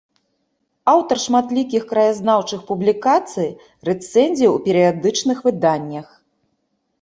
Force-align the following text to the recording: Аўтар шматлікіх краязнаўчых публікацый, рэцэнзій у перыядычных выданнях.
Аўтар 0.93 1.17
шматлікіх 1.25 1.83
краязнаўчых 1.91 2.63
публікацый, 2.69 3.49
рэцэнзій 3.91 4.49
у 4.55 4.57
перыядычных 4.65 5.37
выданнях. 5.51 6.07